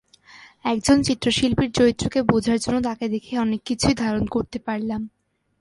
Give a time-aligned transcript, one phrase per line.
[0.65, 5.01] একজন চিত্রশিল্পীর চরিত্রকে বোঝার জন্য তাঁকে দেখে অনেক কিছুই ধারণ করতে পারলাম।